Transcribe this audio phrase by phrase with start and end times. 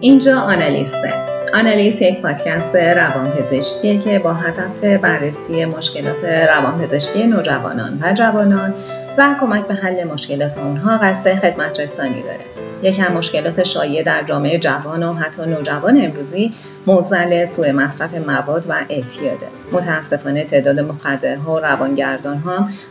[0.00, 1.12] اینجا آنالیسته.
[1.54, 8.74] آنالیز یک پادکست روانپزشکیه که با هدف بررسی مشکلات روانپزشکی نوجوانان و جوانان
[9.18, 12.44] و کمک به حل مشکلات اونها قصد خدمت رسانی داره.
[12.82, 16.52] یکم مشکلات شایع در جامعه جوان و حتی نوجوان امروزی
[16.86, 19.46] موزل سوء مصرف مواد و اعتیاده.
[19.72, 22.42] متاسفانه تعداد مخدرها و روانگردان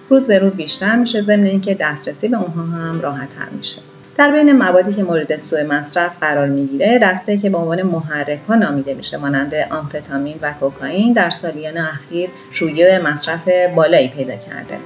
[0.09, 3.81] روز به روز بیشتر میشه ضمن اینکه دسترسی به اونها هم راحتتر میشه.
[4.18, 8.56] در بین موادی که مورد سوء مصرف قرار می‌گیره دسته که به عنوان محرک ها
[8.56, 14.78] نامیده میشه مانند آمفتامین و کوکائین در سالیان اخیر شیوع مصرف بالایی پیدا کرده.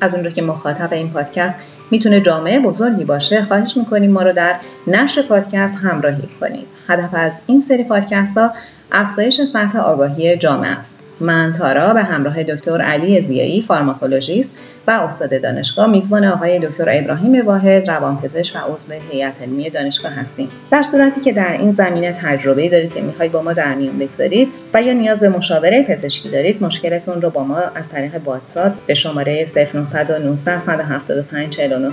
[0.00, 1.56] از اونجا که مخاطب این پادکست
[1.90, 4.54] می‌تونه جامعه بزرگی باشه خواهش می‌کنیم ما رو در
[4.86, 6.66] نشر پادکست همراهی کنید.
[6.88, 8.52] هدف از این سری پادکست ها
[8.92, 10.99] افزایش سطح آگاهی جامعه است.
[11.20, 14.50] من تارا به همراه دکتر علی زیایی فارماکولوژیست
[14.86, 20.48] و استاد دانشگاه میزبان آقای دکتر ابراهیم واحد روانپزشک و عضو هیئت علمی دانشگاه هستیم.
[20.70, 24.48] در صورتی که در این زمینه تجربه دارید که می‌خواید با ما در میون بگذارید
[24.74, 28.94] و یا نیاز به مشاوره پزشکی دارید مشکلتون رو با ما از طریق واتساپ به
[28.94, 31.92] شماره 0919 175 49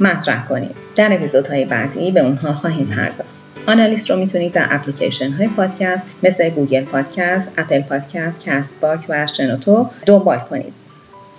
[0.00, 0.76] مطرح کنید.
[0.96, 3.35] در اپیزودهای بعدی به اونها خواهیم پرداخت.
[3.66, 9.90] آنالیست رو می‌تونید در اپلیکیشن های پادکست مثل Google Podcast، Apple Podcast، Castbox و شنوتو
[10.06, 10.74] دنبال کنید.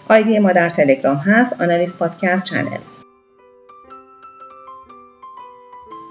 [0.10, 2.78] آیدی ما در تلگرام هست آنالیست پادکست چنل.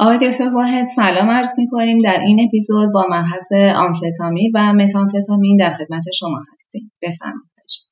[0.01, 5.77] آقای دکتر واحد سلام عرض می‌کنیم در این اپیزود با محض آمفتامین و متامفتامین در
[5.79, 7.51] خدمت شما هستیم بفرمایید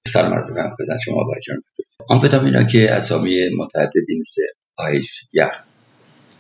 [0.09, 1.35] سلام عرض می‌کنم خدمت شما با
[2.09, 4.43] آمفتامین ها که اسامی متعددی مثل
[4.79, 5.65] آیس یخ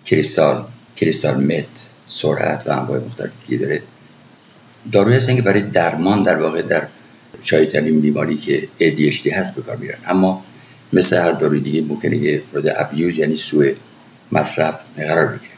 [0.05, 0.65] کریستال
[0.97, 1.67] کریستال مت
[2.07, 3.83] سرعت و انواع مختلف دیگه داره.
[4.93, 6.87] داروی هستن که برای درمان در واقع در
[7.43, 10.45] شایدترین بیماری که ADHD هست به کار میرن اما
[10.93, 13.73] مثل هر داروی دیگه ممکنه که مورد ابیوز یعنی سوء
[14.33, 15.53] مصرف قرار بگیره.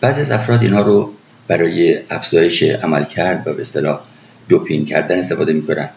[0.00, 1.14] بعضی از افراد اینها رو
[1.48, 4.00] برای افزایش عمل کرد و به اصطلاح
[4.48, 5.90] دوپینگ کردن استفاده می‌کنن.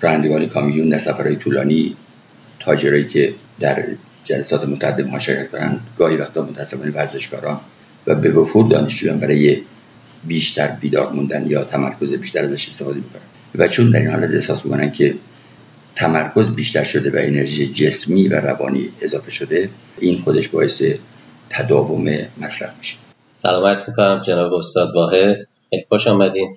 [0.00, 1.96] رانندگان کامیون در سفرهای طولانی
[2.60, 3.84] تاجرایی که در
[4.24, 7.60] جلسات متعدد مشارکت کنن گاهی وقتا متاسفانه ورزشکاران
[8.08, 9.62] و به وفور دانشجویان برای
[10.24, 13.22] بیشتر بیدار موندن یا تمرکز بیشتر ازش استفاده می‌کنن
[13.54, 15.14] و چون در این حالت احساس می‌کنن که
[15.96, 20.82] تمرکز بیشتر شده و انرژی جسمی و روانی اضافه شده این خودش باعث
[21.50, 22.08] تداوم
[22.40, 22.96] مصرف میشه.
[23.34, 25.36] سلام عرض می‌کنم جناب استاد واحد.
[25.88, 26.56] خوش آمدین.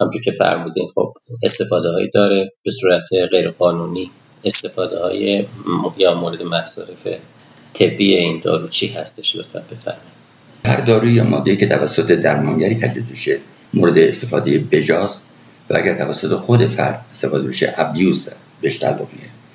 [0.00, 4.10] همچون که فرمودین خب استفاده هایی داره به صورت غیر قانونی
[4.44, 5.44] استفاده های
[5.96, 7.06] یا مورد مصارف
[7.74, 10.11] طبی این دارو چی هستش؟ لطفا بفرمایید.
[10.64, 13.38] هر داروی یا ماده که توسط درمانگری تجدید بشه
[13.74, 15.24] مورد استفاده بجاست
[15.70, 18.28] و اگر توسط خود فرد استفاده بشه ابیوز
[18.60, 19.06] بهش تعلق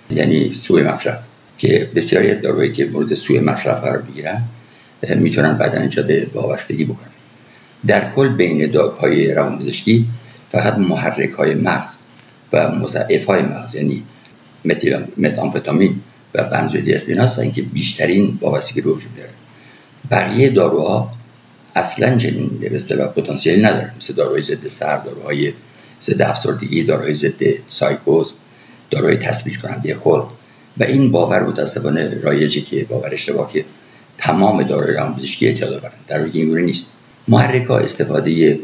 [0.09, 1.19] یعنی سوء مصرف.
[1.57, 4.43] که بسیاری از داروهایی که مورد سوء مصرف قرار بگیرن
[5.15, 7.09] می‌تونن بدن ایجاد وابستگی بکنن.
[7.87, 10.05] در کل بین داگ های روانپزشکی
[10.51, 11.97] فقط محرک های مغز
[12.53, 14.03] و مضعف های مغز یعنی
[15.17, 16.01] متامفتامین
[16.33, 19.29] و بنزودیازپین هستن که بیشترین وابستگی رو وجود داره.
[20.11, 21.11] بقیه داروها
[21.75, 25.53] اصلا چنین به اصطلاح پتانسیلی ندارن مثل داروهای ضد سر داروهای
[26.03, 28.33] ضد افسردگی داروهای ضد سایکوز
[28.91, 30.23] داروهای تثبیت کننده خود.
[30.77, 33.65] و این باور متاسفانه رایجی که باور اشتباه که
[34.17, 36.91] تمام داروهای روانپزشکی اعتیاد آورن در حالی اینگونه نیست.
[37.27, 38.59] محرک ها استفاده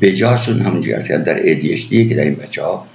[0.00, 2.86] بجاشون همونجوری هست در ADHD که در این بچه ها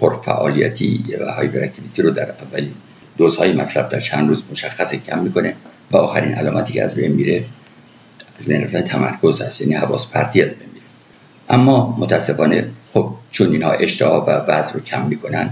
[0.00, 2.72] پرفعالیتی و هایپر رو در اولین
[3.16, 5.54] دوزهای مصرف در چند روز مشخص کم می‌کنه.
[5.90, 7.44] و آخرین علامتی که از بین میره
[8.38, 10.84] از بین رفتن تمرکز هست یعنی حواس پرتی از بین میره.
[11.48, 15.50] اما متاسفانه خب چون اینها اشتها و وزن رو کم می‌کنن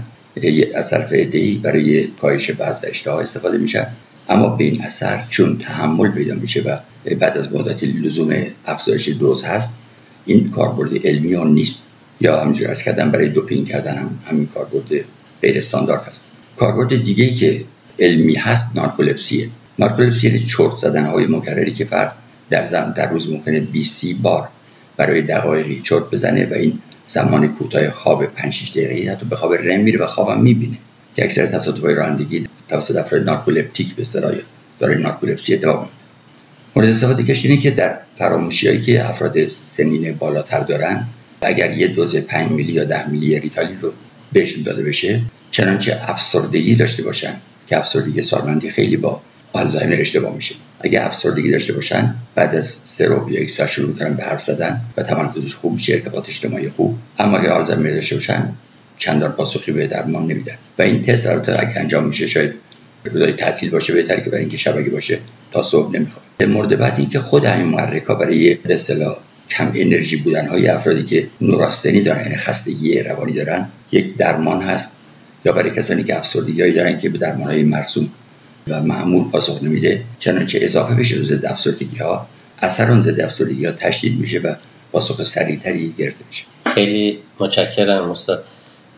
[0.75, 3.87] از طرف ادهی برای کاهش وزن و اشتها استفاده میشن.
[4.29, 6.77] اما به این اثر چون تحمل پیدا میشه و
[7.15, 8.35] بعد از مدتی لزوم
[8.65, 9.77] افزایش دوز هست
[10.25, 11.83] این کاربرد علمی ها نیست.
[12.21, 15.05] یا همینجور از کردن برای دوپینگ کردن هم همین کاربرد
[15.41, 16.27] غیر استاندارد هست.
[16.57, 17.63] کاربرد دیگه که
[17.99, 19.49] علمی هست نارکولپسیه
[19.79, 22.15] نارکولپسی یعنی چرت زدن های مکرری که فرد
[22.49, 24.49] در زم در روز ممکنه 20 بار
[24.97, 29.53] برای دقایقی چرت بزنه و این زمان کوتاه خواب 5 6 دقیقه‌ای حتی به خواب
[29.53, 30.77] رم میره و خوابم می‌بینه
[31.15, 34.31] که اکثر تصادف‌های رانندگی توسط افراد نارکولپتیک به اصطلاح
[34.79, 35.95] داره نارکولپسی اتفاق میفته
[36.75, 41.07] مورد استفاده کش اینه که در فراموشیایی که افراد سنین بالاتر دارن
[41.41, 43.93] اگر یه دوز 5 میلی یا 10 میلی ریتالی رو
[44.33, 45.21] بهشون داده بشه
[45.51, 47.33] چنانچه افسردگی داشته باشن
[47.67, 49.21] که افسردگی سالمندی خیلی با
[49.53, 50.55] آلزایمر اشتباه میشه.
[50.79, 54.81] اگه افسردگی داشته باشن بعد از رو یا یک ساعت شروع کنن به حرف زدن
[54.97, 56.97] و تمرکزش خوب میشه ارتباط اجتماعی خوب.
[57.19, 58.53] اما اگر آلزایمر داشته باشن
[58.97, 60.55] چندان پاسخی به درمان نمیدن.
[60.79, 62.53] و این تست البته اگه انجام میشه شاید
[63.03, 65.19] روزای تعطیل باشه بهتره که برای اینکه شبکه باشه
[65.51, 69.17] تا صبح نمیخوابه مورد بعدی که خود همین محرک ها برای به اصطلاح
[69.49, 74.99] کم انرژی بودن های افرادی که نوراستنی دارن یعنی خستگی روانی دارن یک درمان هست.
[75.45, 78.09] یا برای کسانی که افسردگی دارن که به درمان های مرسوم
[78.69, 82.27] و معمول پاسخ نمیده چنانچه اضافه بشه به ضد افسردگی ها
[82.61, 84.55] اثر اون ضد افسردگی ها تشدید میشه و
[84.91, 86.43] پاسخ سریعتری گرفته میشه.
[86.65, 88.43] خیلی متشکرم استاد.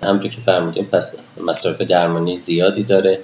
[0.03, 3.19] همونطور که فرمودیم پس مصرف درمانی زیادی داره.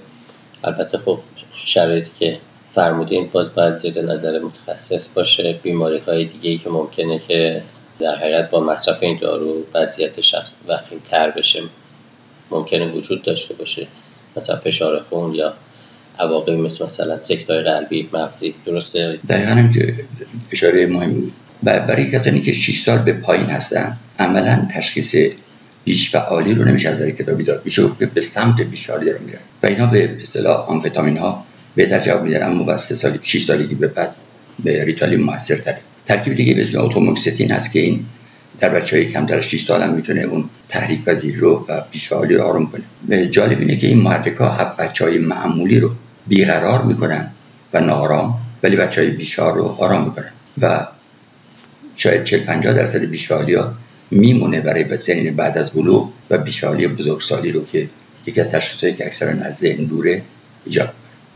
[0.64, 1.20] البته خب
[1.66, 2.38] شرایطی که
[2.76, 5.60] فرمودین باز باید زیر نظر متخصص باشه.
[5.64, 7.64] بیماری های دیگه ای که ممکنه که
[8.00, 11.64] در حقیقت با مصرف این دارو وضعیت شخص وخیم تر بشه
[12.52, 13.88] ممکنه وجود داشته باشه.
[14.38, 15.54] مثلا فشار خون یا
[16.20, 19.96] عواقب مثل مثلا سکتای قلبی مغزی درسته؟ دقیقا هم که
[20.52, 21.32] اشاره مهمی
[21.64, 25.16] برای کسانی که 6 سال به پایین هستن عملا تشخیص
[25.84, 27.62] بیش فعالی رو نمیشه از کتابی داد.
[27.66, 27.84] میشه
[28.14, 29.40] به سمت بیش فعالی رو میرن.
[29.64, 33.76] و اینا به اصطلاح آمفتامین ها بهتر جواب میدن اما بعد سه سال 6 سالگی
[33.76, 34.16] به بعد
[34.64, 38.06] به ریتالین موثر تره ترکیب دیگه به اسم اتوموکستین هست که این
[38.60, 42.36] در بچه های کمتر از 6 سال هم می‌تونه اون تحریک پذیر رو و پیشفعالی
[42.36, 43.28] رو آروم کنه.
[43.28, 45.92] جالب اینه که این محرک ها بچه های معمولی رو
[46.28, 47.32] بیقرار می‌کنن
[47.74, 50.32] و نارام ولی بچه های بیشفعال رو آرام می‌کنن
[50.62, 50.88] و
[51.96, 53.74] شاید 40 50 درصد بیشفعالی ها
[54.12, 57.90] میمونه برای سنین بعد از بلوغ و بیشفعالی بزرگسالی رو که
[58.26, 60.22] یکی از تشخیصایی که اکثرا از ذهن دوره
[60.66, 60.90] ایجاد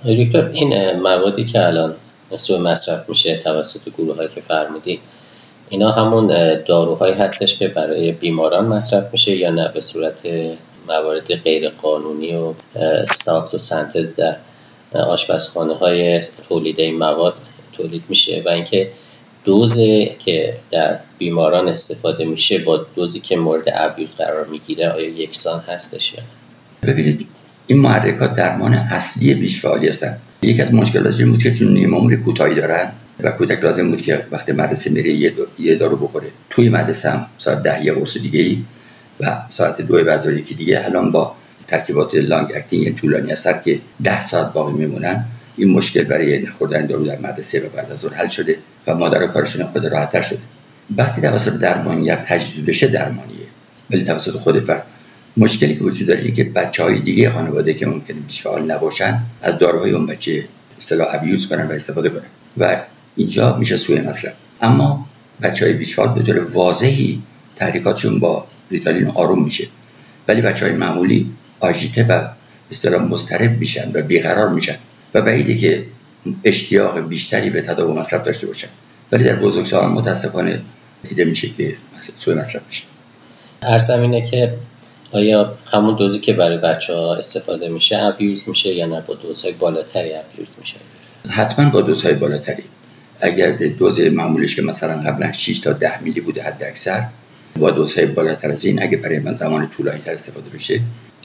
[0.06, 1.96] دکتر این موادی که الان
[2.38, 5.00] سوء مصرف میشه توسط گروه هایی که فرمودی
[5.70, 6.28] اینا همون
[6.68, 10.20] داروهایی هستش که برای بیماران مصرف میشه یا نه؟ به صورت
[10.88, 12.54] موارد غیر قانونی و
[13.04, 14.36] ساخت و سنتز در
[15.00, 17.34] آشپزخانه های تولید این مواد
[17.74, 18.92] تولید میشه و اینکه
[19.46, 25.60] دوزی که در بیماران استفاده میشه با دوزی که مورد ابیوز قرار می‌گیره آیا یکسان
[25.68, 26.24] هستش یا
[26.84, 27.28] ببینید
[27.68, 30.18] این محرکات درمان اصلی بیشفعالی هستن.
[30.42, 34.26] یکی از مشکلات این بود که چون نیمه کوتاهی دارن و کودک لازم بود که
[34.32, 36.28] وقتی مدرسه میره یه, دارو بخوره.
[36.50, 38.64] توی مدرسه هم ساعت ده یه قرص دیگه ای
[39.20, 41.36] و ساعت دو بعد یکی دیگه الان با
[41.72, 45.26] ترکیبات long acting طولانی اثر که ده ساعت باقی میمونن
[45.58, 48.58] این مشکل برای نخوردن دارو در مدرسه و بعد از ظهر حل شده
[48.88, 50.40] و مادر کارشون خود راحتتر شده.
[50.98, 53.48] وقتی توسط درمانگر تجویز بشه درمانیه.
[53.92, 54.84] ولی توسط خود فرد
[55.38, 59.58] مشکلی که وجود داره که بچه های دیگه خانواده که ممکنه بیش فعال نباشن از
[59.58, 60.44] داروهای اون بچه
[60.80, 62.28] اصطلاح abuse کنن و استفاده کنن.
[62.58, 62.82] و
[63.16, 65.08] اینجا میشه سوء مصرف اما
[65.42, 67.22] بچه های بیش به طور واضحی
[67.56, 69.68] تحریکاتشون با ریتالین آروم میشه.
[70.28, 72.28] ولی بچه های معمولی آژیته و
[72.72, 74.76] اصطلاح مضطرب میشن و بیقرار میشن
[75.14, 75.86] و بعیده که
[76.44, 78.68] اشتیاق بیشتری به تداوم مصرف داشته باشن.
[79.12, 80.62] ولی در بزرگسالان متاسفانه
[81.04, 81.76] دیده میشه که
[82.18, 82.84] سوی مصرف میشه.
[83.62, 84.54] ارزم که
[85.12, 89.54] آیا همون دوزی که برای بچه ها استفاده میشه ابیوز میشه یا نه؟ با دوزهای
[89.54, 90.76] بالاتری ابیوز میشه؟
[91.30, 92.64] حتما با دوزهای بالاتری.
[93.22, 97.04] اگر دوز معمولش که مثلا قبلا 6 تا 10 میلی بوده حد اکثر
[97.60, 100.82] با دوزهای بالاتر از این اگه برای من زمان طولانی تر استفاده بشه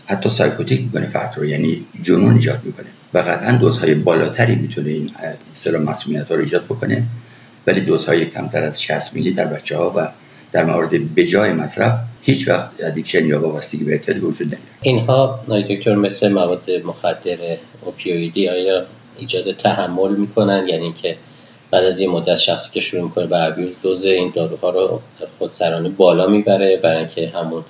[0.07, 2.87] حتی psychotic می‌کنه فرد رو یعنی جنون ایجاد می‌کنه.
[3.15, 5.11] و قطعا دوزهای بالاتری می‌تونه این
[5.53, 7.03] مثلا مسمومیت رو ایجاد بکنه.
[7.67, 10.09] ولی دوزهای کمتر از 60 میلی در بچه ها و
[10.53, 15.95] در مورد بجای مصرف هیچ وقت addiction یا وابستگی به اعتیاد وجود نمیاره اینها دکتر
[15.95, 17.39] مثل مواد مخدر
[17.85, 18.87] اوپیویدی آیا
[19.19, 21.17] ایجاد تحمل می‌کنن؟ یعنی که
[21.71, 25.01] بعد از یه مدت شخصی که شروع می‌کنه به ابیوز دوز این داروها رو
[25.39, 27.65] خودسرانه بالا می‌بره برای اینکه همون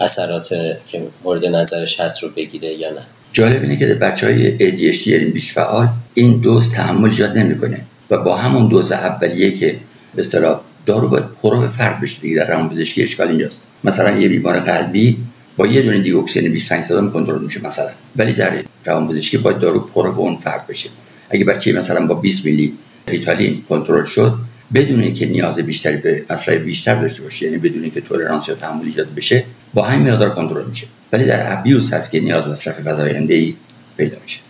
[0.00, 0.48] اثرات
[0.86, 3.00] که مورد نظرش هست رو بگیره یا نه.
[3.32, 8.18] جالب اینه که بچه های ADHD یعنی بیش فعال این دوز تحمل ایجاد نمی‌کنه و
[8.18, 9.76] با همون دوز اولیه که
[10.14, 13.62] به اصطلاح دارو باید پرو فرد بشه دیگه در روان پزشکی اشکال اینجاست.
[13.84, 15.16] مثلا یه بیمار قلبی
[15.56, 17.90] با یه دونه دیگوکسین 25 صدم کنترل میشه مثلا.
[18.16, 20.88] ولی در روان پزشکی باید دارو پرو به اون فرد بشه.
[21.30, 22.72] اگه بچه مثلا با 20 میلی
[23.08, 24.34] ریتالین کنترل شد
[24.74, 28.84] بدون اینکه نیاز بیشتری به مصرف بیشتر داشته باشه یعنی بدون اینکه tolerance یا تحمل
[28.84, 29.44] ایجاد بشه
[29.74, 30.86] با همین مقدار کنترل میشه.
[31.12, 33.54] ولی در abuse هست که نیاز مصرف فزاینده ای
[33.96, 34.40] پیدا میشه.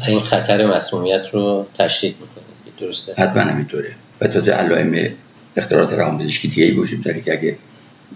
[0.00, 2.44] و این خطر مسمومیت رو تشدید می‌کنه
[2.80, 3.90] درسته؟ حتما همینطوره.
[4.20, 5.08] و تازه علائم
[5.56, 7.56] اختلالات روانپزشکی دیگه ای وجود داره که اگه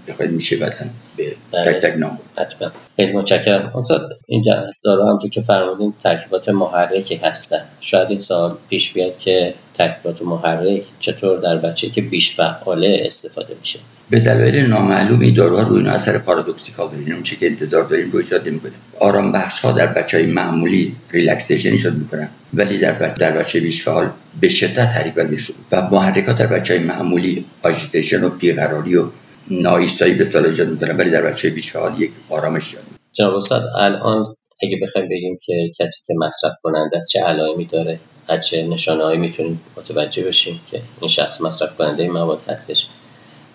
[0.09, 0.91] بخواید میشه بدن.
[1.17, 1.73] به بله.
[1.73, 2.19] تک تک نام.
[2.39, 2.71] حتما.
[2.97, 3.73] خیلی متشکرم.
[3.77, 7.63] استاد اینجا دارو همونجور که فرمودین ترکیبات محرکی هستن.
[7.81, 13.55] شاید این سوال پیش بیاد که ترکیبات محرک چطور در بچه که بیش فعاله استفاده
[13.61, 13.79] میشه.
[14.11, 17.13] به دلایل نامعلوم این داروها روی اثر paradoxical داره.
[17.13, 18.73] اون که انتظار داریم رو ایجاد نمی‌کنه.
[19.01, 22.29] آرام بخش ها در بچه های معمولی relaxation ایجاد می‌کنن.
[22.55, 26.47] ولی در بچه در بچه بیش فعال به شدت تحریک پذیر شد و محرکات در
[26.47, 29.05] بچه های معمولی agitation و بیقراری و
[29.51, 33.63] نایستایی به سال ایجاد می‌کنن ولی در بچه بیش فعال یک آرامش ایجاد جناب استاد
[33.79, 38.67] الان اگه بخوایم بگیم که کسی که مصرف کننده است چه علائمی داره از چه
[38.67, 42.87] نشانههایی می‌تونیم متوجه بشیم که این شخص مصرف کننده این مواد هستش؟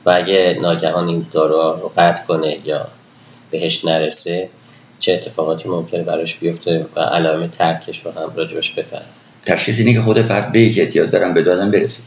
[0.05, 2.87] و اگه ناگهان این دارو رو قطع کنه یا
[3.51, 4.49] بهش نرسه
[4.99, 9.05] چه اتفاقاتی ممکنه براش بیفته و علائم ترکش رو هم راجبش بفهم
[9.43, 12.03] تشخیص اینه که خود فرد به یک احتیاط دارن به دادن برسه.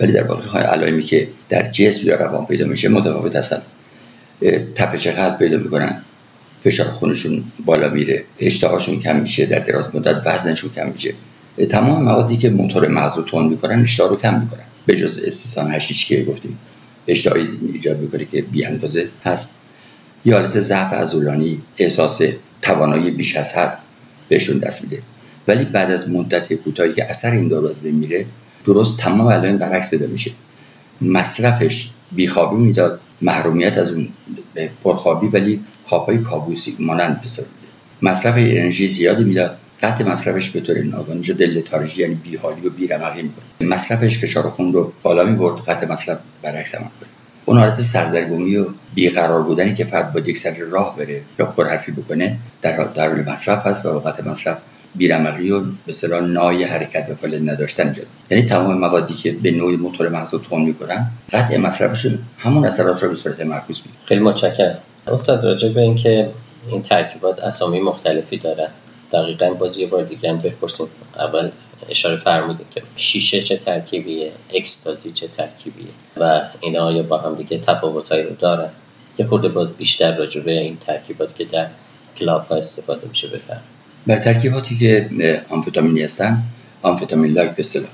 [0.00, 3.62] ولی در واقع علائمی که در جسم یا روان پیدا میشه متفاوت هستن.
[4.74, 6.02] تپش قلب پیدا می‌کنن.
[6.64, 8.24] فشار خونشون بالا میره.
[8.38, 9.46] اشتهاشون کم میشه.
[9.46, 11.14] در دراز مدت وزنشون کم میشه.
[11.68, 14.64] تمام موادی که موتور مغز رو تند می‌کنن اشتها رو کم می‌کنن.
[14.86, 16.58] به جز استثان هشیش که گفتیم.
[17.08, 19.54] اشتهایی ایجاد می‌کنه که بی اندازه هست.
[20.24, 22.20] یا حالت ضعف عضلانی احساس
[22.62, 23.78] توانایی بیش از حد
[24.28, 25.02] بهشون دست میده.
[25.48, 28.26] ولی بعد از مدت کوتاهی که اثر این دارو از بین میره
[28.66, 30.30] درست تمام علائم برعکس پیدا میشه.
[31.00, 34.08] مصرفش بیخوابی می‌داد محرومیت از اون
[34.84, 39.58] پرخوابی ولی خوابهای کابوسی مانند بسر میده مصرف انرژی زیادی می‌داد.
[39.82, 44.72] قطع مصرفش به طور ناگهانی دل تارژی یعنی بیحالی و بیرمقی می‌کنه مصرفش فشار خون
[44.72, 47.08] رو بالا می‌برد قطع مصرف برعکس عمل کنه
[47.44, 51.92] اون حالت سردرگمی و بیقرار بودنی که فرد با یک سر راه بره یا پرحرفی
[51.92, 54.58] بکنه در در مصرف هست و وقت مصرف
[54.98, 59.76] بیرمقی و به نای حرکت و فعالیت نداشتن جد یعنی تمام موادی که به نوعی
[59.76, 64.20] موتور مغز رو تون می‌کنن قطع مصرفشون همون اثرات رو به صورت معکوس میده خیلی
[64.20, 64.78] متشکرم.
[65.06, 66.30] استاد راجع به اینکه
[66.68, 68.68] این ترکیبات اسامی مختلفی دارن
[69.12, 70.86] دقیقا باز یه بار دیگه هم بپرسیم.
[71.16, 71.50] اول
[71.88, 75.86] اشاره فرمودید که شیشه چه ترکیبیه اکستازی چه ترکیبیه
[76.16, 78.70] و اینا آیا با هم دیگه تفاوتایی رو دارن.
[79.18, 81.66] یه خورده باز بیشتر راجع به این ترکیبات که در
[82.16, 83.62] کلاب ها استفاده میشه بفرم
[84.06, 85.10] بر ترکیباتی که
[85.48, 86.42] آمفتامینی هستن
[86.82, 87.88] amphetamine like به اصطلاح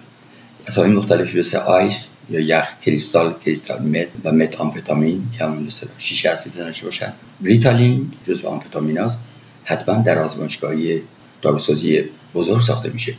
[0.66, 6.30] اسامی مختلفی مثل ice یا یخ crystal crystal meth و مت آمفتامین که همون شیشه
[6.30, 9.26] اصلی داشته باشن؟ ریتالین جزو آمفتامین است
[9.64, 11.02] حتما در آزمایشگاهی
[11.42, 12.04] داروسازی
[12.34, 13.14] بزرگ ساخته میشه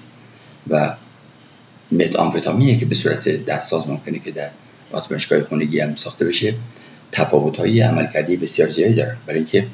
[0.70, 0.96] و
[1.92, 4.50] مت آمفتامینی که به صورت دستساز ممکنه که در
[4.92, 6.54] آزمایشگاه خونگی هم ساخته بشه.
[7.12, 9.68] تفاوت‌های عملکردی بسیار زیادی داره برای اینکه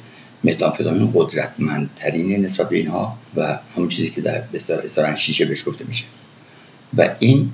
[0.44, 6.06] متامفتامین قدرتمندترین نسبت به اینها و همون چیزی که در بسیار شیشه بهش گفته میشه.
[6.98, 7.52] و این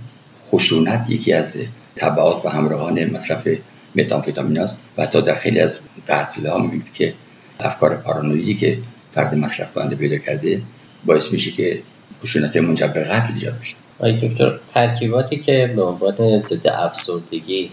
[0.51, 3.47] خشونت یکی از تبعات و همراهان مصرف
[3.95, 7.13] متامفتامین است و حتی در خیلی از قتل ها می‌بینید که
[7.59, 8.77] افکار پارانویدی که
[9.13, 10.61] فرد مصرف کننده پیدا کرده
[11.05, 11.81] باعث میشه که
[12.23, 13.75] خشونت منجر به قتل ایجاد بشه.
[13.99, 17.71] آقای دکتر ترکیباتی که به عنوان ضد افسردگی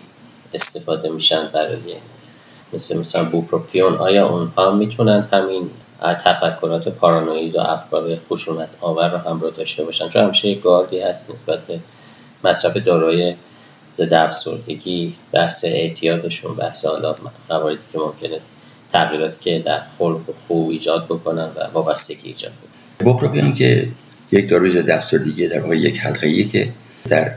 [0.55, 1.95] استفاده میشن برای
[2.73, 5.71] مثل مثلا بوپروپیون آیا اونها می‌تونن همین
[6.03, 11.31] تفکرات پارانوید و افکار خشونت آور رو همراه داشته باشن؟ چون همیشه یک گاردی هست
[11.31, 11.81] نسبت به
[12.45, 13.35] مصرف داروی
[13.93, 17.15] ضد افسردگی بحث اعتیادشون بحث حالا
[17.51, 18.39] مواردی که ممکنه
[18.93, 23.13] تغییراتی که در خلق و خو ایجاد بکنن و وابستگی ایجاد بکنن.
[23.13, 23.89] بوپروپیون که
[24.33, 26.69] یک داروی ضد افسردگی در واقع یک حلقه که
[27.09, 27.35] در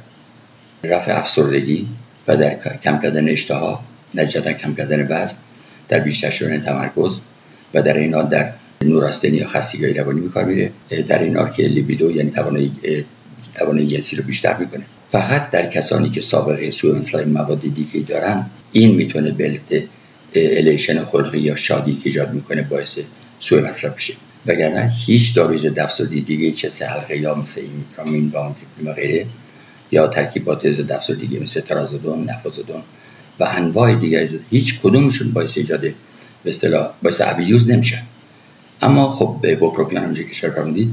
[0.84, 1.88] رفع افسردگی
[2.28, 3.80] و در کم کردن اشتها
[4.16, 5.38] نتیجتا کم کردن وزن
[5.88, 7.20] در بیشتر شدن تمرکز
[7.74, 10.72] و در این حال در نوراستنی یا خستگی روانی به میره.
[11.08, 12.72] در این حال که لیبیدو یعنی توانایی
[13.56, 14.84] توانایی جنسی رو بیشتر می‌کنه.
[15.12, 19.84] فقط در کسانی که سابقه سوء مثلا مواد دیگه دارن این می‌تونه بلت
[20.36, 23.00] الیشن خلقی یا شادی که ایجاد می‌کنه باعث
[23.40, 24.14] سوء مصرف بشه.
[24.46, 28.32] وگرنه هیچ داروی ضد افسردگی دیگه چه سه حلقه یا مثل ایمیپرامین
[28.86, 29.26] و غیره
[29.92, 32.82] یا ترکیبات ضد افسردگی مثل ترازودون نفازودون
[33.40, 35.94] و انواع دیگر هیچ کدومشون باعث ایجاد به
[36.46, 38.04] اصطلاح باعث ابیوز نمیشن.
[38.82, 40.88] اما خب به بوپروپیان که اشاره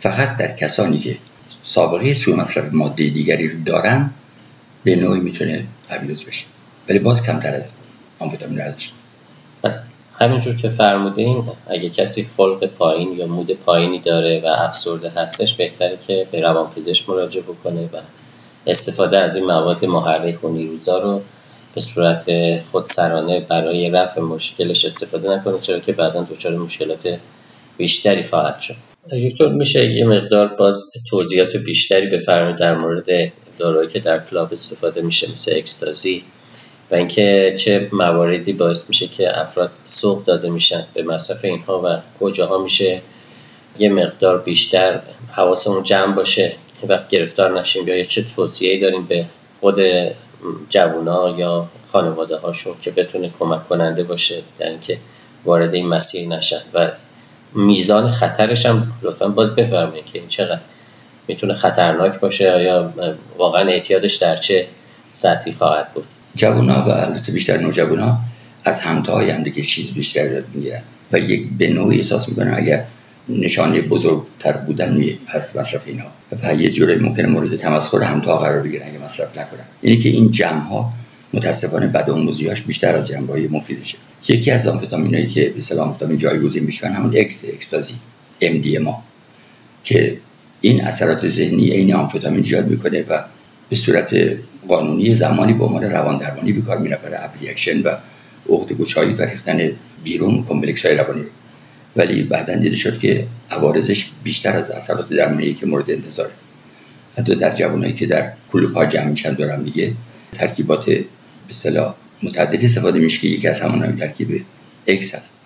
[0.00, 1.16] فقط در کسانی که
[1.48, 4.10] سابقه سوء مصرف ماده دیگری رو دارن
[4.84, 6.44] به نوعی می‌تونه ابیوز بشه.
[6.88, 7.74] ولی باز کمتر از
[8.18, 8.90] آمفتامین ارزش
[9.62, 9.86] پس
[10.18, 15.98] همینجور که فرمودین اگه کسی خلق پایین یا مود پایینی داره و افسرده هستش بهتره
[16.06, 17.96] که به روانپزشک مراجعه بکنه و
[18.66, 21.22] استفاده از این مواد محرک و نیروزا رو
[21.74, 22.24] به صورت
[22.72, 27.18] خودسرانه برای رفع مشکلش استفاده نکنه چرا که بعدا دچار مشکلات
[27.76, 28.74] بیشتری خواهد شد.
[29.12, 35.02] دکتر میشه یه مقدار باز توضیحات بیشتری بفرمایید در مورد دارویی که در کلاب استفاده
[35.02, 36.22] میشه مثل اکستازی
[36.90, 42.00] و اینکه چه مواردی باعث میشه که افراد سوق داده میشن به مصرف اینها و
[42.20, 43.00] کجاها میشه
[43.78, 45.00] یه مقدار بیشتر
[45.32, 46.52] حواسمون جمع باشه.
[46.88, 49.24] وقت گرفتار نشیم یا چه توصیه‌ای داریم به
[49.60, 49.80] خود
[50.68, 54.98] جوونا یا خانواده هاشون که بتونه کمک کننده باشه در اینکه
[55.44, 56.60] وارد این مسیر نشن.
[56.74, 56.88] و
[57.54, 60.60] میزان خطرش هم لطفا باز بفرمایید که این چقدر
[61.28, 62.92] می‌تونه خطرناک باشه یا
[63.38, 64.66] واقعا اعتیادش در چه
[65.08, 66.04] سطحی خواهد بود.
[66.34, 68.18] جوونا و البته بیشتر نوجوانا
[68.64, 70.82] از همتاهای هم دیگه چیز بیشتر یاد می‌گیرن.
[71.12, 72.84] و یک به نوعی احساس می‌کنن اگر
[73.38, 76.08] نشانه بزرگتر بودن هست مصرف اینها
[76.42, 79.64] و یه جوری ممکنه مورد تمسخر هم تا قرار بگیرن اگه مصرف نکنن.
[79.82, 80.92] اینی که این جمع ها
[81.32, 86.64] متاسفانه بدآموزیاش بیشتر از جنبه های مفیدشه یکی از آمفتامینایی که به اصطلاح آمفتامین جایگزین
[86.64, 87.94] میشن همون اکس اکستازی
[88.82, 89.02] ما
[89.84, 90.16] که
[90.60, 93.24] این اثرات ذهنی عین آمفتامین ایجاد می‌کنه و
[93.70, 94.16] به صورت
[94.68, 97.96] قانونی زمانی به عنوان روان درمانی به کار میره برای abreaction و
[98.50, 99.70] عقد گشایی و ریختن
[100.04, 101.24] بیرون complex های روانی.
[101.96, 106.30] ولی بعدا دیده شد که عوارضش بیشتر از اثرات درمانی که مورد انتظاره.
[107.18, 109.92] حتی در جوانایی که در کلوپ جمع میشن دارم دیگه
[110.32, 111.04] ترکیبات به
[111.50, 114.44] اصطلاح متعددی استفاده میشه که یکی از همان ترکیب
[114.86, 115.36] اکس هست.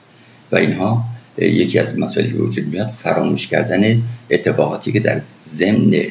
[0.52, 1.04] و اینها
[1.38, 6.02] یکی از مسائلی که وجود میاد فراموش کردن اتفاقاتی که در ضمن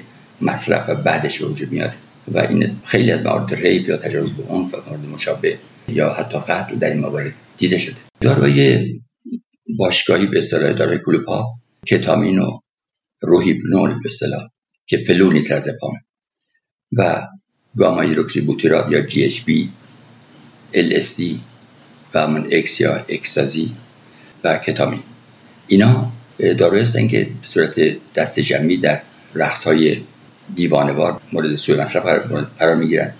[0.42, 1.92] مصرف بعدش وجود میاد.
[2.28, 6.38] و این خیلی از موارد rape یا تجاوز به عنف و موارد مشابه یا حتی
[6.38, 7.96] قتل در این موارد دیده شده.
[8.22, 8.86] داروی
[9.79, 11.48] باشگاهی به اصطلاح داروی کلوپ ها
[11.88, 12.60] کتامین و
[13.22, 14.50] روهیپنول به اصطلاح
[14.86, 15.93] که فلونیترازپام
[16.98, 17.27] و
[17.77, 19.70] گاما هیدروکسی بوتیرات یا GHB
[20.74, 21.22] LSD
[22.13, 23.72] و همون اکس یا اکستازی
[24.43, 25.03] و کتامین.
[25.67, 26.12] اینا
[26.58, 27.79] داروی هستن که به صورت
[28.15, 29.01] دست جمعی در
[29.36, 29.98] رقص های
[30.55, 32.05] دیوانوار مورد سوی مصرف
[32.60, 33.13] قرار می‌گیرن.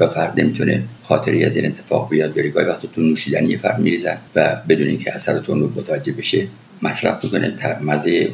[0.00, 2.34] و فرد نمی‌تونه خاطری از این اتفاق بیاد.
[2.34, 6.46] بری گاهی وقت تو نوشیدنی فرد میریزن و بدون اینکه اثرات اون رو متوجه بشه
[6.82, 8.28] مصرف می‌کنه مزه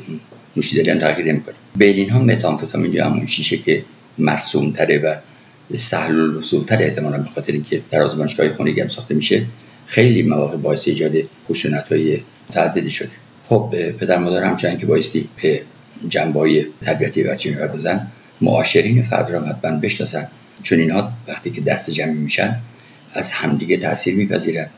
[0.56, 1.54] نوشیدنی هم تغییر نمی‌کنه.
[1.76, 3.84] بین اینها متامفتامین یا همون شیشه که
[4.18, 5.14] مرسوم تره و
[5.78, 9.42] سهل الوصول تر احتمالا به خاطر اینکه در آزمایشگاه خونگی هم ساخته میشه
[9.86, 11.12] خیلی مواقع باعث ایجاد
[11.48, 12.18] خشونت های
[12.50, 13.08] متعددی شده.
[13.48, 15.62] خب پدر مادر همچنان که بایستی به
[16.08, 17.70] جنبه تربیتی بچه
[18.40, 20.28] معاشرین فرد را حتما بشناسن.
[20.62, 22.56] چون اینها وقتی که دست جمعی میشن
[23.12, 24.68] از همدیگه تاثیر میپذیرن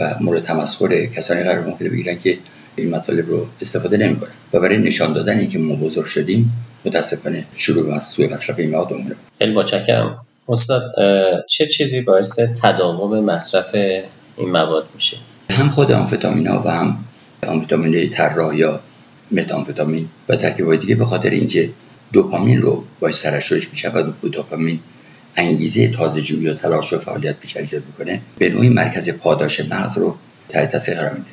[0.00, 2.38] و مورد تمسخر کسانی قرار ممکنه بگیرن که
[2.76, 4.30] این مطالب رو استفاده نمی‌کنن.
[4.52, 6.52] و برای نشان دادن اینکه ما بزرگ شدیم
[6.84, 10.82] متاسفانه شروع از سوی مصرف این مواد خیلی متشکرم استاد
[11.48, 13.74] چه چیزی باعث تداوم مصرف
[14.36, 15.16] این مواد میشه؟
[15.50, 17.04] هم خود آمفتامین ها و هم
[17.46, 18.80] آمفتامین طراح یا
[19.30, 21.70] متامفتامین و ترکیب دیگه به خاطر اینکه
[22.12, 24.80] دوپامین رو باعث ترشحش میشه و دوپامین
[25.36, 29.98] انگیزه تازه جویی و تلاش و فعالیت بیشتر ایجاد می‌کنه به نوعی مرکز پاداش مغز
[29.98, 30.16] رو
[30.48, 31.30] تحت تاثیر قرار میده.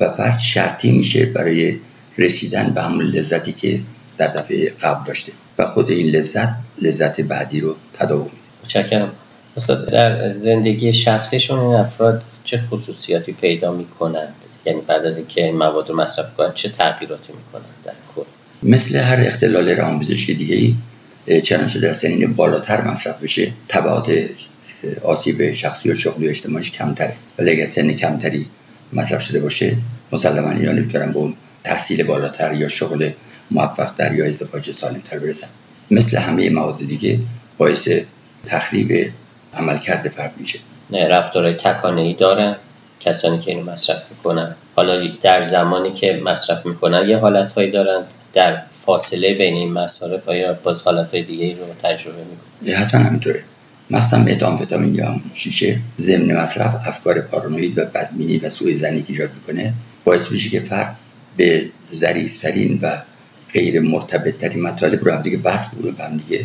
[0.00, 1.76] و فرد شرطی میشه برای
[2.18, 3.80] رسیدن به همون لذتی که
[4.18, 5.32] در دفعه قبل داشته.
[5.58, 6.48] و خود این لذت
[6.82, 8.30] لذت بعدی رو تداوم
[8.64, 9.12] متشکرم.
[9.56, 14.34] استاد در زندگی شخصیشون این افراد چه خصوصیاتی پیدا می‌کنند؟
[14.66, 18.22] یعنی بعد از اینکه این مواد رو مصرف کنند چه تغییراتی می‌کنند در کل؟
[18.62, 20.74] مثل هر اختلال روانپزشکی دیگه ای
[21.38, 24.12] چنانچه در سنین بالاتر مصرف بشه تبعات
[25.02, 27.16] آسیب شخصی و شغلی و اجتماعیش کمتره.
[27.38, 28.46] ولی اگر سن کمتری
[28.92, 29.76] مصرف شده باشه
[30.12, 33.10] مسلما اینا نمی‌تونن به اون تحصیل بالاتر یا شغل
[33.50, 35.48] موفق در یا ازدواج سالم تر برسن.
[35.90, 37.20] مثل همه مواد دیگه
[37.58, 37.88] باعث
[38.46, 39.12] تخریب
[39.54, 40.58] عملکرد فرد میشه.
[40.90, 42.56] نه رفتارهای تکانه ای دارن
[43.00, 44.54] کسانی که اینو مصرف می‌کنن.
[44.76, 50.28] حالا در زمانی که مصرف می‌کنن یه حالت هایی دارن در فاصله بین این مصارف
[50.28, 53.42] یا باز حالت دیگه رو تجربه می‌کنن حتما همینطوره.
[53.90, 59.74] مثلا متامفتامین یا شیشه ضمن مصرف افکار پارانوید و بدبینی و سوء زنی ایجاد می‌کنه
[60.04, 60.96] باعث میشه که فرد
[61.36, 61.64] به
[61.94, 63.02] ظریفترین و
[63.52, 66.44] غیر مرتبط ترین مطالب رو هم دیگه بس به هم دیگه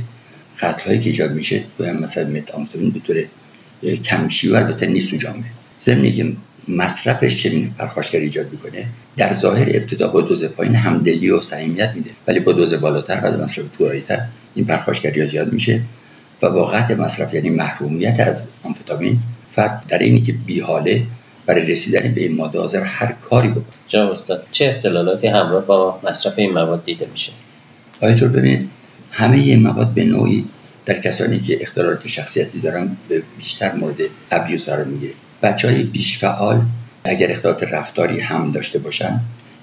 [0.59, 3.25] قتل که ایجاد میشه تو هم مثلا متامفتامین به طور
[3.97, 5.51] کمشی و البته نیست تو جامعه.
[5.81, 6.33] ضمن که
[6.67, 8.85] مصرفش چنین پرخاشگری ایجاد می‌کنه
[9.17, 13.43] در ظاهر ابتدا با دوز پایین همدلی و صمیمیت میده ولی با دوز بالاتر و
[13.43, 13.65] مصرف
[14.07, 14.21] تر
[14.55, 15.81] این پرخاشگری زیاد میشه
[16.41, 19.19] و با قطع مصرف یعنی محرومیت از آمفتامین
[19.51, 21.03] فرد در اینی که بیحاله
[21.45, 23.63] برای رسیدن به این ماده حاضر هر کاری بکنه.
[23.87, 27.31] جناب استاد چه اختلالاتی همراه با مصرف این مواد دیده میشه؟
[28.01, 28.69] آیتور ببینید
[29.11, 30.45] همه این مواد به نوعی
[30.85, 33.95] در کسانی که اختلالات شخصیتی دارن به بیشتر مورد
[34.31, 35.13] ابیوز قرار می‌گیره.
[35.41, 36.61] بچه های بیش فعال
[37.03, 39.19] اگر اختلالات رفتاری هم داشته باشن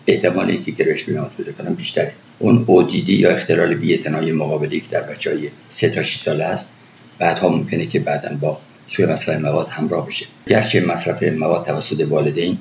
[0.06, 2.12] احتمال اینکه گرایش به پیدا کنن بیشتره.
[2.38, 6.70] اون اودیدی یا اختلال بی‌اعتنایی مقابلی که در بچه های 3 تا 6 ساله است
[7.18, 10.26] بعدها ممکنه که بعدا با سوی مصرف مواد همراه بشه.
[10.46, 12.58] گرچه مصرف مواد توسط والدین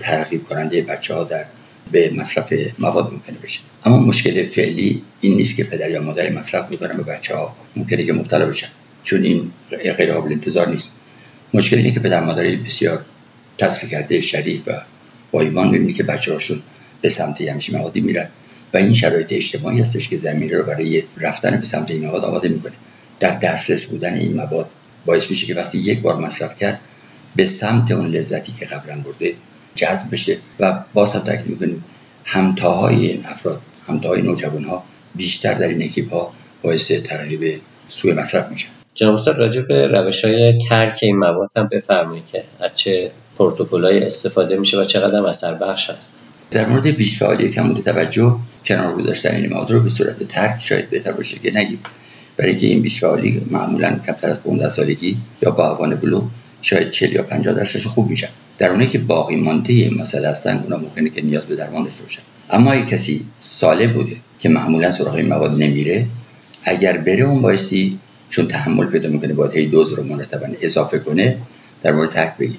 [0.00, 1.44] ترغیب کننده بچه ها در
[1.92, 3.60] به مصرف مواد ممکنه بشه.
[3.84, 8.04] اما مشکل فعلی این نیست که پدر یا مادر مصرف می‌کنن به بچه ها ممکنه
[8.04, 8.68] که مبتلا بشن.
[9.02, 9.50] چون این
[9.96, 10.94] غیر قابل انتظار نیست.
[11.54, 13.04] مشکل اینه که پدر مادر بسیار
[13.58, 14.72] تصفیه کرده شریف و
[15.30, 16.62] با ایمان می‌بینی که بچه هاشون
[17.00, 18.28] به سمت همچین موادی میرن.
[18.74, 22.48] و این شرایط اجتماعی هستش که زمینه رو برای رفتن به سمت این مواد آماده
[22.48, 22.72] می‌کنه.
[23.20, 24.70] در دسترس بودن این مواد
[25.06, 26.80] باعث میشه که وقتی یک بار مصرف کرد
[27.36, 29.34] به سمت اون لذتی که قبلا برده
[29.74, 31.84] جذب بشه و باز هم تاکید می‌کنیم
[32.24, 34.84] همتاهای این افراد همتاهای نوجوان ها
[35.14, 36.32] بیشتر در این اکیپ ها
[36.62, 38.68] باعث ترغیب سوء مصرف میشن.
[38.98, 44.04] جناب استاد راجع به روش های ترک این مواد هم بفرمایید که از چه پروتکلای
[44.04, 49.34] استفاده میشه و چقدر اثر بخش است در مورد بیش فعالی کم توجه کنار گذاشتن
[49.34, 51.78] این مواد رو به صورت ترک شاید بهتر باشه که نگیم.
[52.36, 56.22] برای که این بیش فعالی معمولا کمتر از 15 سالگی یا با اوان بلو
[56.62, 60.58] شاید 40 یا 50 درصدش خوب میشن در اونایی که باقی مانده این مسئله هستن
[60.58, 62.22] اونا ممکنه که نیاز به درمان داشته باشن.
[62.50, 66.06] اما اگه کسی ساله بوده که معمولا سراغ این مواد نمیره
[66.64, 67.98] اگر بره اون بایستی
[68.30, 71.38] چون تحمل پیدا می‌کنه باید هی دوز رو مرتبا اضافه کنه
[71.82, 72.58] در مورد ترک بگیم.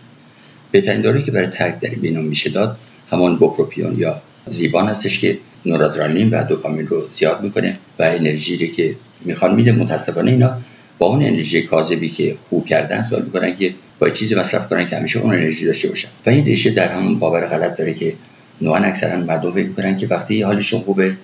[0.71, 2.77] بهترین دارویی که برای ترک در این میشه داد
[3.11, 8.95] همون بوپروپیون یا زیبان هستش که نورادرالین و دوپامین رو زیاد می‌کنه و انرژی که
[9.25, 10.57] می‌خوان میده متاسفانه اینا
[10.99, 14.95] با اون انرژی کاذبی که خوب کردن خیال می‌کنن که با چیزی مصرف کنن که
[14.97, 16.07] همیشه اون انرژی داشته باشن.
[16.25, 18.13] و این ریشه در همون باور غلط داره که
[18.61, 21.17] نوعا اکثرا مردم فکر می‌کنن که وقتی حالشون خوبه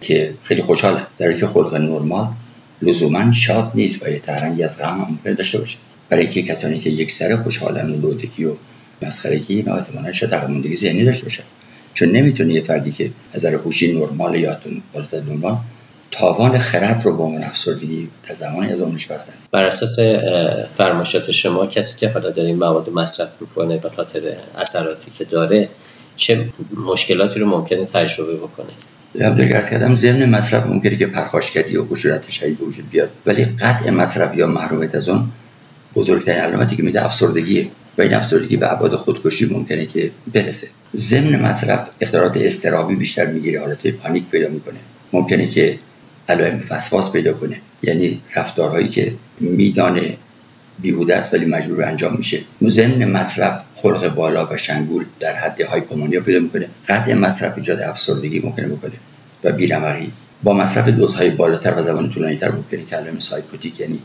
[0.00, 2.28] که خیلی خوشحاله در که خلق نرمال
[2.82, 5.76] لزوما شاد نیست و یه ترنگی از غم ممکن داشته باشه.
[6.08, 8.52] برای که کسانی که یک سر خوشحالن و لودگی و
[9.02, 11.42] مسخرگی اینا احتمالاً شاید عقب ذهنی داشته باشه
[11.94, 14.58] چون نمی‌تونه یه فردی که از نظر هوشی نرمال یا
[14.92, 15.56] بالاتر نرمال
[16.10, 19.98] تاوان خرد رو با اون افسردگی در زمانی از عمرش بستن بر اساس
[20.76, 25.68] فرمایشات شما کسی که حالا در این مواد مصرف می‌کنه به خاطر اثراتی که داره
[26.16, 26.48] چه
[26.86, 28.72] مشکلاتی رو ممکنه تجربه بکنه؟
[29.18, 33.10] در کردم ضمن مصرف ممکنه که پرخاشگری و خشونت شدید به وجود بیاد.
[33.26, 35.28] ولی قطع مصرف یا محرومیت از اون
[35.94, 40.66] بزرگترین علامتی که میده افسردگیه و این افسردگی به ابعاد خودکشی ممکنه که برسه.
[40.96, 44.78] ضمن مصرف اختلالات استرابی بیشتر می‌گیره حالت پانیک پیدا می‌کنه.
[45.12, 45.78] ممکنه که
[46.28, 47.56] علائم فسفاس پیدا کنه.
[47.82, 50.16] یعنی رفتارهایی که میدانه
[50.82, 52.38] بیهوده است ولی مجبور انجام میشه.
[52.68, 56.68] ضمن مصرف خلق بالا و شنگول در حد هایپومانیا پیدا می‌کنه.
[56.88, 58.92] قطع مصرف ایجاد افسردگی ممکنه بکنه
[59.44, 60.12] و بیرمقی.
[60.42, 63.98] با مصرف دوزهای بالاتر و زمان طولانیتر ممکنه که علائم سایکوتیک یعنی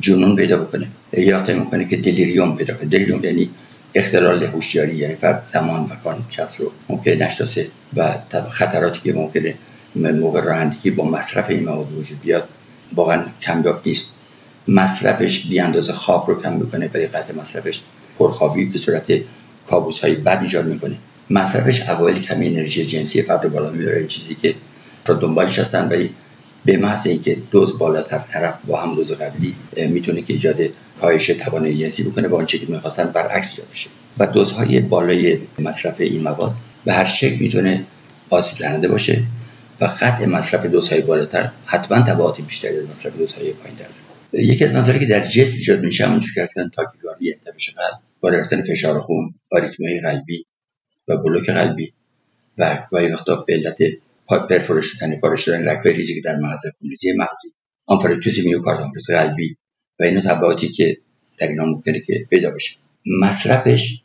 [0.00, 0.88] جنون پیدا بکنه.
[1.12, 2.88] یا حتی می‌کنه که دلیریوم پیدا کنه.
[2.88, 3.50] دلیریوم یعنی
[3.94, 8.14] اختلال هوشیاری یعنی فرد زمان مکان شخص رو ممکن نشناسه و
[8.50, 9.54] خطراتی که ممکنه
[9.94, 12.48] موقع رانندگی با مصرف این مواد وجود بیاد
[12.94, 14.16] واقعا کمیاب نیست.
[14.68, 17.80] مصرفش بی اندازه خواب رو کم می‌کنه ولی قطع مصرفش
[18.18, 19.12] پرخوابی به صورت
[19.70, 20.96] کابوس های بد ایجاد می‌کنه.
[21.30, 24.54] مصرفش اوایل کمی انرژی جنسی فرد بالا می‌بره چیزی که
[25.06, 26.10] رو دنبالش هستن ولی
[26.64, 30.56] به محض اینکه دوز بالاتر طرف با هم دوز قبلی می‌تونه که ایجاد
[31.00, 33.88] کاهش توانایی جنسی بکنه با آنچه که می‌خواستن برعکس ایجاد بشه.
[34.18, 37.84] و دوزهای بالای مصرف این مواد به هر شکل می‌تونه
[38.30, 39.22] آسیب زننده باشه
[39.80, 43.84] و قطع مصرف دوزهای بالاتر حتما تبعات بیشتری از مصرف دوزهای پایینتر.
[43.84, 48.00] داره یکی از مسائلی که در جسم ایجاد میشه همون که اصلا تاکیکاردی تپش قلب
[48.20, 50.44] با رفتن فشار خون آریتمی قلبی
[51.08, 51.92] و بلوک قلبی
[52.58, 53.78] و گاهی وقتا به علت
[54.28, 57.48] پرفورش شدن پارش شدن رگ‌های ریزی که در مغز خونریزی مغزی
[57.86, 59.56] آنفارکتوز میوکاردامپرس قلبی
[60.00, 60.96] و اینا تبعاتی که
[61.38, 62.76] در اینا ممکنه که پیدا بشه.
[63.22, 64.02] مصرفش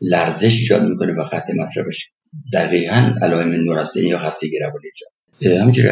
[0.00, 2.10] لرزش ایجاد می‌کنه و قطع مصرفش
[2.52, 5.88] دقیقا علائم نوراستنی یا خستگی روانی ایجاد همینجوری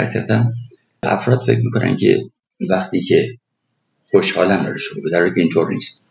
[1.03, 2.23] افراد فکر می‌کنن که
[2.71, 3.39] وقتی که
[4.11, 6.05] خوشحالن حالشون به در که اینطور نیست.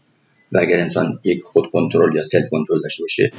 [0.51, 3.31] و اگر انسان یک خود کنترل یا سلف کنترل داشته باشه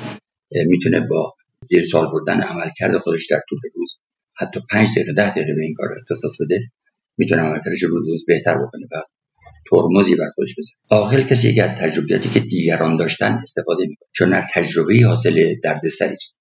[0.51, 3.99] می‌تونه با زیر سال بردن عملکرد خودش در طول روز
[4.37, 6.61] حتی 5 دقیقه 10 دقیقه به این کار اختصاص بده
[7.17, 9.03] می‌تونه عملکردش رو روز بهتر بکنه و
[9.71, 10.77] ترمزی بر خودش بزنه.
[10.91, 16.15] عاقل کسی که از تجربیاتی که دیگران داشتن استفاده می‌کنه چون هر تجربه حاصل دردسری
[16.15, 16.37] است.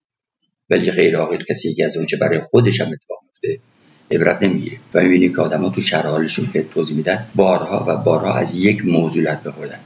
[0.70, 3.64] ولی غیر عاقل کسی که از اونچه برای خودش هم اتفاق میفته
[4.12, 4.78] عبرت نمی‌گیره.
[4.94, 8.86] و می‌بینی که آدما تو شرح حالشون که توضیح میدن بارها و بارها از یک
[8.86, 9.80] موضوع لط بخوردن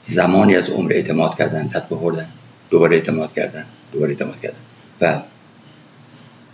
[0.00, 2.26] زمانی از عمر اعتماد کردن لط بخوردن
[2.70, 4.56] دوباره اعتماد کردن دوباره اعتماد کردن.
[5.00, 5.22] و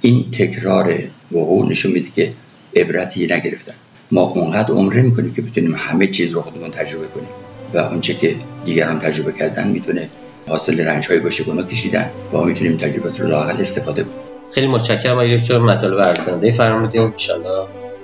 [0.00, 0.94] این تکرار
[1.32, 2.32] وقوع نشون میده که
[2.76, 3.74] عبرتی نگرفتن.
[4.10, 7.28] ما اونقدر عمره می‌کنیم که بتونیم همه چیز رو خودمون تجربه کنیم.
[7.74, 10.08] و آنچه که دیگران تجربه کردن می‌تونه
[10.48, 12.10] حاصل رنج های باشه که کشیدن.
[12.32, 14.27] و ما می‌تونیم تجربه رو لاقل استفاده کنیم.
[14.58, 17.00] خیلی متشکرم آقای دکتر مطالب ارزنده فرمودید.
[17.00, 17.12] ان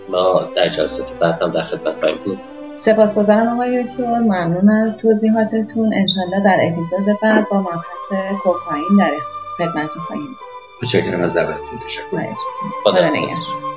[0.09, 2.39] ما در جلسات بعد هم در خدمت خواهیم بود.
[2.79, 4.19] سپاسگزارم آقای دکتر.
[4.19, 5.95] ممنون از توضیحاتتون.
[5.95, 9.11] انشالله در اپیزود بعد با مبحث کوکائین در
[9.59, 10.37] خدمتتون خواهیم
[10.83, 11.79] متشکرم از دعوتتون.
[11.87, 12.03] تشکر.
[12.85, 13.74] خدا نگهدار.